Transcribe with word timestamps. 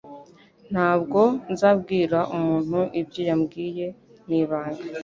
Ntabwo 0.71 1.21
nzabwira 1.51 2.19
umuntu 2.35 2.79
ibyo 2.99 3.21
yambwiye. 3.29 3.85
Ni 4.27 4.37
ibanga. 4.43 4.83